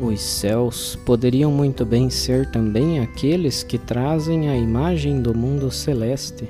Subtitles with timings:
[0.01, 6.47] Os céus poderiam muito bem ser também aqueles que trazem a imagem do mundo celeste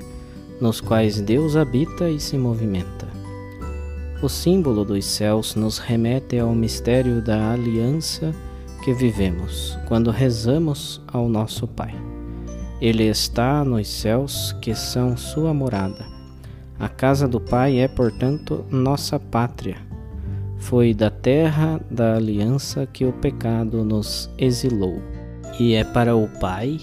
[0.59, 3.07] nos quais Deus habita e se movimenta.
[4.21, 8.33] O símbolo dos céus nos remete ao mistério da aliança
[8.83, 11.93] que vivemos quando rezamos ao nosso Pai.
[12.81, 16.05] Ele está nos céus que são sua morada.
[16.79, 19.77] A casa do Pai é, portanto, nossa pátria.
[20.57, 25.01] Foi da terra da aliança que o pecado nos exilou.
[25.59, 26.77] E é para o Pai,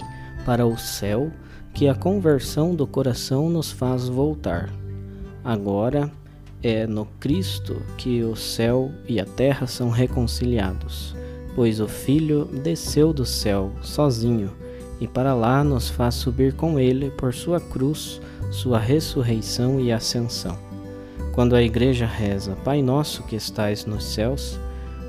[0.45, 1.31] para o céu,
[1.75, 4.73] que a conversão do coração nos faz voltar.
[5.43, 6.09] Agora
[6.63, 11.13] é no Cristo que o céu e a terra são reconciliados,
[11.53, 14.53] pois o Filho desceu do céu sozinho
[15.01, 18.21] e para lá nos faz subir com ele por sua cruz,
[18.51, 20.57] sua ressurreição e ascensão.
[21.33, 24.57] Quando a igreja reza Pai nosso que estais nos céus,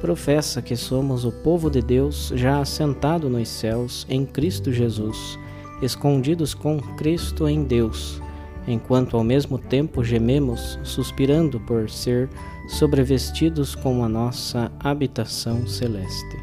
[0.01, 5.39] professa que somos o povo de Deus já assentado nos céus em Cristo Jesus
[5.83, 8.21] escondidos com Cristo em Deus,
[8.67, 12.29] enquanto ao mesmo tempo gememos, suspirando por ser
[12.69, 16.37] sobrevestidos com a nossa habitação celeste.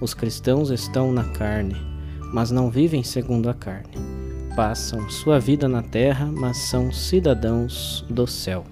[0.00, 1.76] Os cristãos estão na carne,
[2.32, 3.94] mas não vivem segundo a carne.
[4.54, 8.64] Passam sua vida na terra, mas são cidadãos do céu.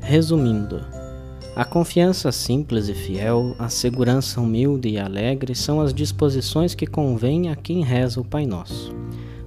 [0.00, 0.84] Resumindo,
[1.56, 7.48] a confiança simples e fiel, a segurança humilde e alegre são as disposições que convêm
[7.48, 8.94] a quem reza o Pai Nosso.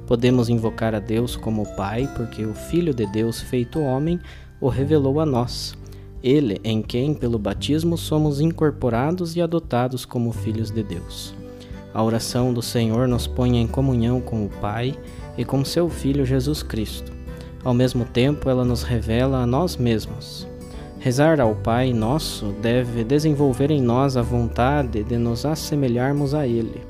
[0.07, 4.19] Podemos invocar a Deus como Pai, porque o Filho de Deus, feito homem,
[4.59, 5.77] o revelou a nós.
[6.23, 11.35] Ele, em quem, pelo batismo, somos incorporados e adotados como filhos de Deus.
[11.93, 14.97] A oração do Senhor nos põe em comunhão com o Pai
[15.37, 17.11] e com seu Filho Jesus Cristo.
[17.63, 20.49] Ao mesmo tempo, ela nos revela a nós mesmos.
[21.01, 26.81] Rezar ao Pai Nosso deve desenvolver em nós a vontade de nos assemelharmos a Ele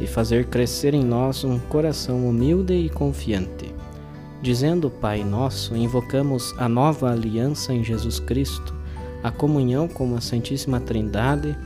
[0.00, 3.72] e fazer crescer em nós um coração humilde e confiante.
[4.42, 8.74] Dizendo Pai Nosso, invocamos a nova aliança em Jesus Cristo,
[9.22, 11.56] a comunhão com a Santíssima Trindade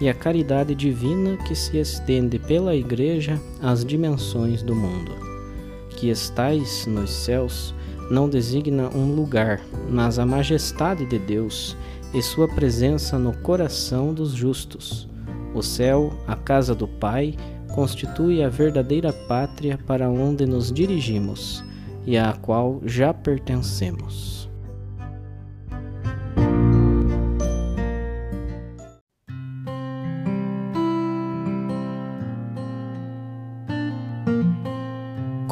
[0.00, 5.12] e a caridade divina que se estende pela Igreja às dimensões do mundo.
[5.90, 7.72] Que estais nos céus,
[8.10, 11.76] não designa um lugar, mas a majestade de Deus,
[12.12, 15.08] e sua presença no coração dos justos.
[15.54, 17.34] O céu, a casa do Pai,
[17.74, 21.64] constitui a verdadeira pátria para onde nos dirigimos
[22.06, 24.43] e à qual já pertencemos.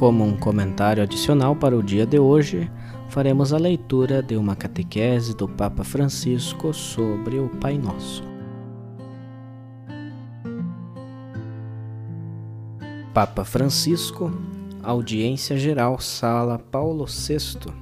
[0.03, 2.69] Como um comentário adicional para o dia de hoje,
[3.09, 8.25] faremos a leitura de uma catequese do Papa Francisco sobre o Pai Nosso.
[13.15, 14.33] Papa Francisco,
[14.83, 17.73] Audiência Geral, Sala Paulo VI,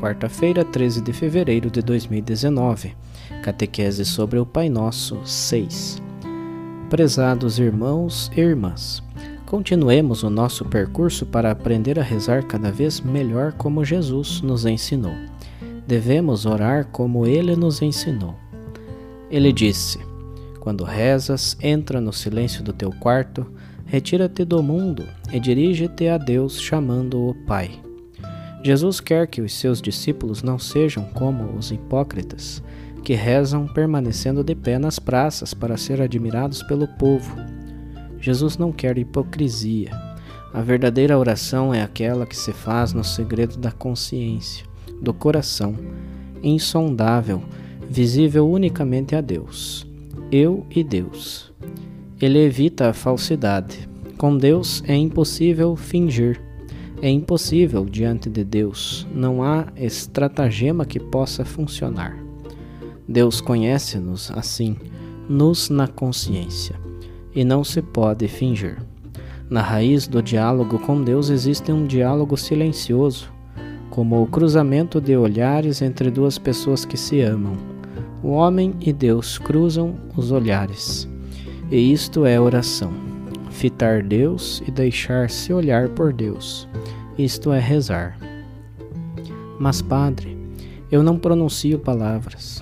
[0.00, 2.96] quarta-feira, 13 de fevereiro de 2019.
[3.42, 6.02] Catequese sobre o Pai Nosso 6.
[6.88, 9.02] Prezados irmãos e irmãs,
[9.46, 15.14] continuemos o nosso percurso para aprender a rezar cada vez melhor como Jesus nos ensinou.
[15.86, 18.34] Devemos orar como ele nos ensinou.
[19.30, 19.98] Ele disse:
[20.60, 23.46] Quando rezas, entra no silêncio do teu quarto
[23.88, 27.70] Retira-te do mundo e dirige-te a Deus, chamando-o Pai.
[28.64, 32.60] Jesus quer que os seus discípulos não sejam como os hipócritas,
[33.04, 37.32] que rezam permanecendo de pé nas praças para ser admirados pelo povo.
[38.26, 39.92] Jesus não quer hipocrisia.
[40.52, 44.66] A verdadeira oração é aquela que se faz no segredo da consciência,
[45.00, 45.76] do coração,
[46.42, 47.40] insondável,
[47.88, 49.86] visível unicamente a Deus.
[50.32, 51.52] Eu e Deus.
[52.20, 53.88] Ele evita a falsidade.
[54.18, 56.42] Com Deus é impossível fingir.
[57.00, 59.06] É impossível diante de Deus.
[59.14, 62.18] Não há estratagema que possa funcionar.
[63.06, 64.76] Deus conhece-nos assim,
[65.28, 66.74] nos na consciência,
[67.36, 68.78] e não se pode fingir.
[69.48, 73.30] Na raiz do diálogo com Deus existe um diálogo silencioso,
[73.90, 77.52] como o cruzamento de olhares entre duas pessoas que se amam.
[78.22, 81.08] O homem e Deus cruzam os olhares.
[81.70, 82.92] E isto é oração:
[83.50, 86.66] fitar Deus e deixar-se olhar por Deus.
[87.16, 88.18] Isto é rezar.
[89.60, 90.36] Mas, Padre,
[90.90, 92.60] eu não pronuncio palavras.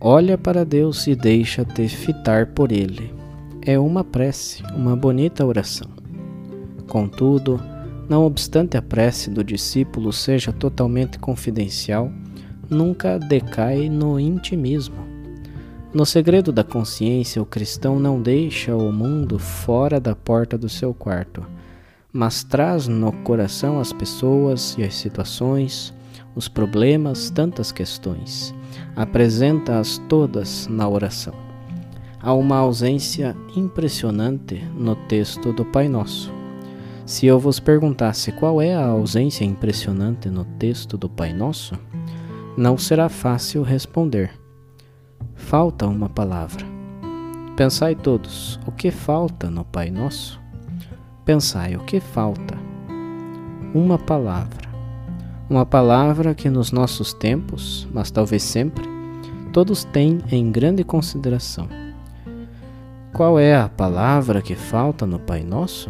[0.00, 3.21] Olha para Deus e deixa-te fitar por Ele.
[3.64, 5.88] É uma prece, uma bonita oração.
[6.88, 7.60] Contudo,
[8.08, 12.10] não obstante a prece do discípulo seja totalmente confidencial,
[12.68, 15.12] nunca decai no intimismo
[15.94, 20.94] no segredo da consciência, o cristão não deixa o mundo fora da porta do seu
[20.94, 21.44] quarto,
[22.10, 25.92] mas traz no coração as pessoas e as situações,
[26.34, 28.54] os problemas, tantas questões.
[28.96, 31.51] Apresenta-as todas na oração.
[32.22, 36.32] Há uma ausência impressionante no texto do Pai Nosso.
[37.04, 41.74] Se eu vos perguntasse qual é a ausência impressionante no texto do Pai Nosso,
[42.56, 44.42] não será fácil responder
[45.42, 46.64] falta uma palavra.
[47.56, 50.40] Pensai todos, o que falta no Pai Nosso?
[51.24, 52.56] Pensai, o que falta?
[53.74, 54.70] Uma palavra.
[55.50, 58.88] Uma palavra que nos nossos tempos, mas talvez sempre,
[59.52, 61.68] todos têm em grande consideração.
[63.22, 65.88] Qual é a palavra que falta no Pai Nosso,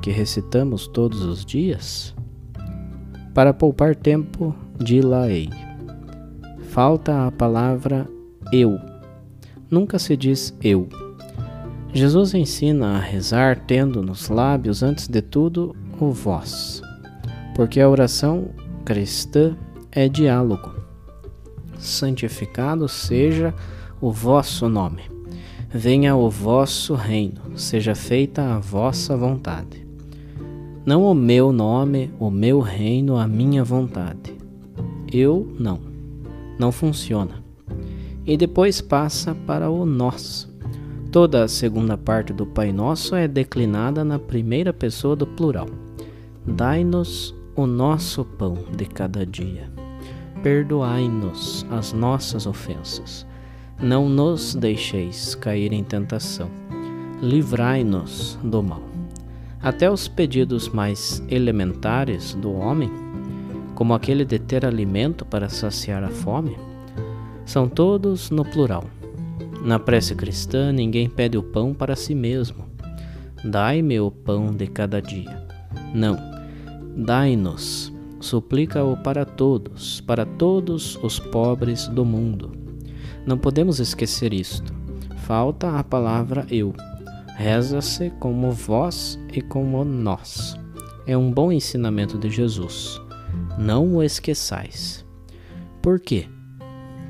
[0.00, 2.14] que recitamos todos os dias?
[3.34, 5.50] Para poupar tempo, dilaei.
[6.70, 8.08] Falta a palavra
[8.50, 8.80] eu
[9.70, 10.88] nunca se diz eu.
[11.92, 16.80] Jesus ensina a rezar tendo nos lábios, antes de tudo, o vós,
[17.54, 18.52] porque a oração
[18.86, 19.54] cristã
[19.92, 20.74] é diálogo.
[21.78, 23.54] Santificado seja
[24.00, 25.19] o vosso nome,
[25.70, 29.86] venha o vosso reino, seja feita a vossa vontade.
[30.84, 34.36] Não o meu nome, o meu reino, a minha vontade.
[35.10, 35.80] Eu não.
[36.58, 37.50] Não funciona
[38.26, 40.48] e depois passa para o nós.
[41.10, 45.66] Toda a segunda parte do Pai Nosso é declinada na primeira pessoa do plural.
[46.46, 49.68] Dai-nos o nosso pão de cada dia.
[50.44, 53.26] Perdoai-nos as nossas ofensas.
[53.82, 56.50] Não nos deixeis cair em tentação.
[57.22, 58.82] Livrai-nos do mal.
[59.62, 62.90] Até os pedidos mais elementares do homem,
[63.74, 66.58] como aquele de ter alimento para saciar a fome,
[67.46, 68.84] são todos no plural.
[69.64, 72.66] Na prece cristã, ninguém pede o pão para si mesmo.
[73.42, 75.42] Dai-me o pão de cada dia.
[75.94, 76.18] Não.
[76.94, 77.90] Dai-nos.
[78.20, 82.59] Suplica-o para todos, para todos os pobres do mundo.
[83.30, 84.74] Não podemos esquecer isto.
[85.18, 86.74] Falta a palavra eu.
[87.36, 90.58] Reza-se como vós e como nós.
[91.06, 93.00] É um bom ensinamento de Jesus.
[93.56, 95.06] Não o esqueçais.
[95.80, 96.26] Por quê?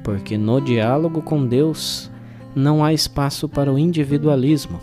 [0.05, 2.11] porque no diálogo com Deus
[2.55, 4.79] não há espaço para o individualismo.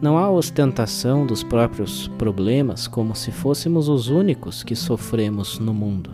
[0.00, 6.10] Não há ostentação dos próprios problemas como se fôssemos os únicos que sofremos no mundo.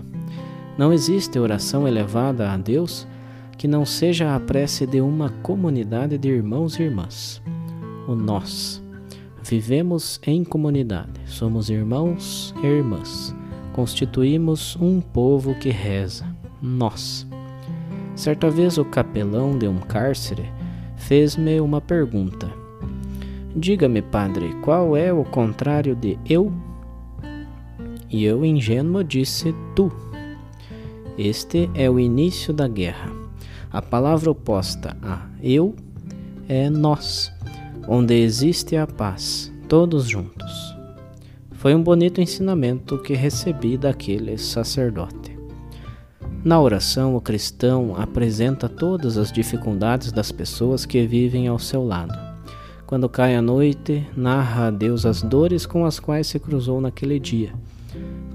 [0.77, 3.07] Não existe oração elevada a Deus
[3.57, 7.43] que não seja a prece de uma comunidade de irmãos e irmãs.
[8.07, 8.83] O nós.
[9.43, 13.35] Vivemos em comunidade, somos irmãos e irmãs.
[13.73, 16.27] Constituímos um povo que reza.
[16.61, 17.27] Nós.
[18.15, 20.51] Certa vez o capelão de um cárcere
[20.97, 22.51] fez-me uma pergunta.
[23.55, 26.53] Diga-me, padre, qual é o contrário de eu?
[28.11, 29.91] E eu, ingênuo, disse tu.
[31.17, 33.26] Este é o início da guerra.
[33.77, 35.75] A palavra oposta a eu
[36.49, 37.31] é nós,
[37.87, 40.75] onde existe a paz, todos juntos.
[41.53, 45.39] Foi um bonito ensinamento que recebi daquele sacerdote.
[46.43, 52.19] Na oração, o cristão apresenta todas as dificuldades das pessoas que vivem ao seu lado.
[52.87, 57.21] Quando cai a noite, narra a Deus as dores com as quais se cruzou naquele
[57.21, 57.53] dia.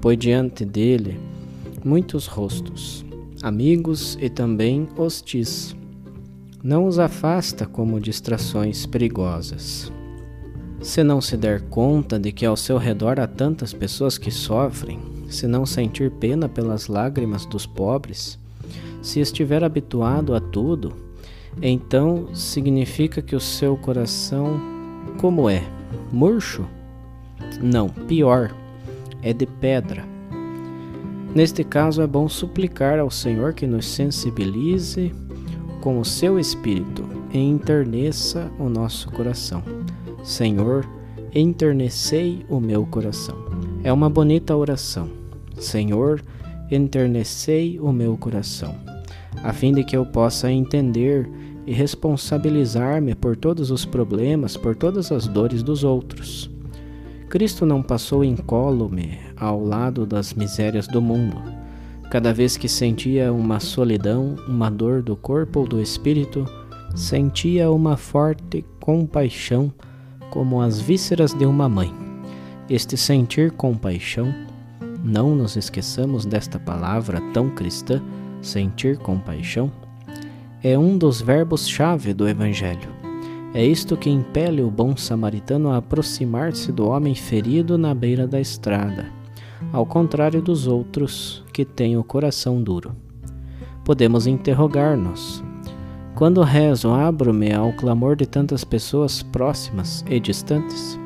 [0.00, 1.18] Põe diante dele
[1.84, 3.04] muitos rostos,
[3.42, 5.74] amigos e também hostis.
[6.62, 9.90] Não os afasta como distrações perigosas.
[10.80, 15.00] Se não se der conta de que ao seu redor há tantas pessoas que sofrem,
[15.28, 18.38] se não sentir pena pelas lágrimas dos pobres,
[19.00, 20.94] se estiver habituado a tudo,
[21.60, 24.60] então significa que o seu coração,
[25.20, 25.64] como é?
[26.12, 26.64] Murcho?
[27.60, 28.54] Não, pior,
[29.22, 30.11] é de pedra.
[31.34, 35.12] Neste caso, é bom suplicar ao Senhor que nos sensibilize
[35.80, 39.62] com o seu espírito e enterneça o nosso coração.
[40.22, 40.86] Senhor,
[41.34, 43.36] enternecei o meu coração.
[43.82, 45.22] É uma bonita oração
[45.62, 46.22] Senhor,
[46.70, 48.74] enternecei o meu coração,
[49.42, 51.28] a fim de que eu possa entender
[51.66, 56.50] e responsabilizar-me por todos os problemas, por todas as dores dos outros.
[57.32, 61.42] Cristo não passou incólume ao lado das misérias do mundo.
[62.10, 66.44] Cada vez que sentia uma solidão, uma dor do corpo ou do espírito,
[66.94, 69.72] sentia uma forte compaixão,
[70.30, 71.90] como as vísceras de uma mãe.
[72.68, 74.30] Este sentir compaixão
[75.02, 78.02] não nos esqueçamos desta palavra tão cristã,
[78.42, 79.72] sentir compaixão,
[80.62, 83.01] é um dos verbos-chave do Evangelho.
[83.54, 88.40] É isto que impele o bom samaritano a aproximar-se do homem ferido na beira da
[88.40, 89.06] estrada,
[89.72, 92.96] ao contrário dos outros que têm o coração duro.
[93.84, 95.44] Podemos interrogar-nos:
[96.14, 100.98] quando rezo, abro-me ao clamor de tantas pessoas próximas e distantes?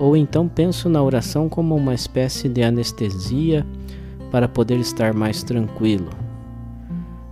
[0.00, 3.66] ou então penso na oração como uma espécie de anestesia
[4.30, 6.08] para poder estar mais tranquilo.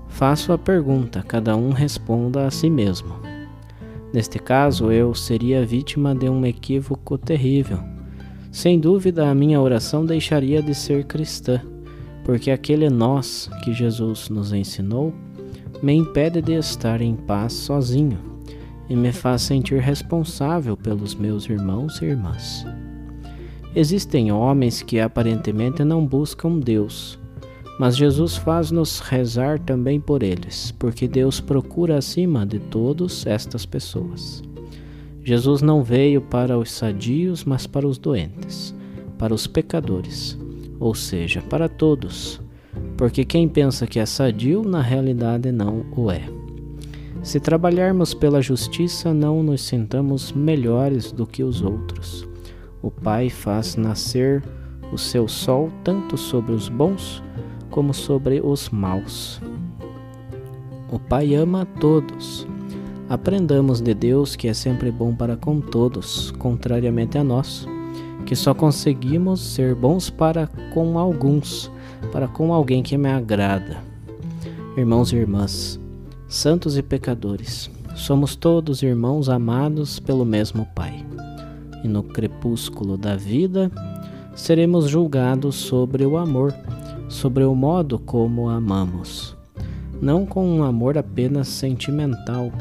[0.06, 3.27] Faço a pergunta, cada um responda a si mesmo.
[4.12, 7.78] Neste caso, eu seria vítima de um equívoco terrível.
[8.50, 11.60] Sem dúvida, a minha oração deixaria de ser cristã,
[12.24, 15.12] porque aquele nós que Jesus nos ensinou
[15.82, 18.18] me impede de estar em paz sozinho
[18.88, 22.64] e me faz sentir responsável pelos meus irmãos e irmãs.
[23.76, 27.18] Existem homens que aparentemente não buscam Deus,
[27.78, 34.42] mas Jesus faz-nos rezar também por eles, porque Deus procura acima de todos estas pessoas.
[35.22, 38.74] Jesus não veio para os sadios, mas para os doentes,
[39.16, 40.36] para os pecadores,
[40.80, 42.40] ou seja, para todos,
[42.96, 46.22] porque quem pensa que é sadio, na realidade não o é.
[47.22, 52.26] Se trabalharmos pela justiça, não nos sintamos melhores do que os outros.
[52.80, 54.42] O Pai faz nascer
[54.92, 57.22] o seu sol tanto sobre os bons
[57.78, 59.40] como sobre os maus.
[60.90, 62.44] O Pai ama a todos.
[63.08, 67.68] Aprendamos de Deus que é sempre bom para com todos, contrariamente a nós,
[68.26, 71.70] que só conseguimos ser bons para com alguns,
[72.10, 73.76] para com alguém que me agrada.
[74.76, 75.78] Irmãos e irmãs,
[76.26, 81.06] santos e pecadores, somos todos irmãos amados pelo mesmo Pai.
[81.84, 83.70] E no crepúsculo da vida,
[84.34, 86.52] seremos julgados sobre o amor,
[87.08, 89.36] sobre o modo como amamos.
[90.00, 92.52] Não com um amor apenas sentimental,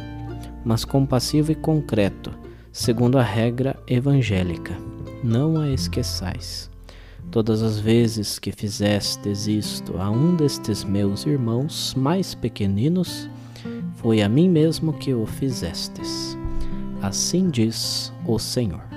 [0.66, 2.32] mas compassivo e concreto,
[2.72, 4.76] segundo a regra evangélica.
[5.24, 6.70] Não a esqueçais.
[7.30, 13.30] Todas as vezes que fizestes isto a um destes meus irmãos mais pequeninos,
[13.96, 16.38] foi a mim mesmo que o fizestes.
[17.02, 18.97] Assim diz o Senhor.